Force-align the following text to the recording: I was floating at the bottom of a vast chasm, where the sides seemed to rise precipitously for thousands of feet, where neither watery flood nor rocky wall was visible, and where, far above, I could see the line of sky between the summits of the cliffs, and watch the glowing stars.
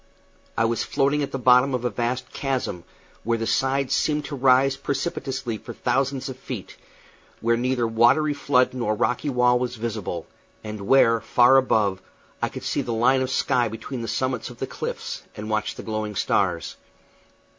I 0.57 0.65
was 0.65 0.81
floating 0.83 1.21
at 1.21 1.31
the 1.31 1.37
bottom 1.37 1.75
of 1.75 1.85
a 1.85 1.91
vast 1.91 2.31
chasm, 2.33 2.85
where 3.23 3.37
the 3.37 3.45
sides 3.45 3.93
seemed 3.93 4.25
to 4.25 4.35
rise 4.35 4.75
precipitously 4.75 5.59
for 5.59 5.73
thousands 5.75 6.27
of 6.27 6.39
feet, 6.39 6.75
where 7.39 7.55
neither 7.55 7.85
watery 7.87 8.33
flood 8.33 8.73
nor 8.73 8.95
rocky 8.95 9.29
wall 9.29 9.59
was 9.59 9.75
visible, 9.75 10.25
and 10.63 10.87
where, 10.87 11.19
far 11.21 11.57
above, 11.57 12.01
I 12.41 12.49
could 12.49 12.63
see 12.63 12.81
the 12.81 12.91
line 12.93 13.21
of 13.21 13.29
sky 13.29 13.67
between 13.67 14.01
the 14.01 14.07
summits 14.07 14.49
of 14.49 14.57
the 14.57 14.65
cliffs, 14.65 15.21
and 15.37 15.51
watch 15.51 15.75
the 15.75 15.83
glowing 15.83 16.15
stars. 16.15 16.77